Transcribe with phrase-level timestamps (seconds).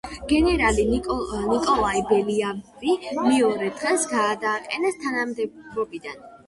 [0.29, 2.97] გენერალი ნიკოლაი ბელიაევი
[3.29, 6.31] მეორე დღეს გადააყენეს თანამდებობიდან.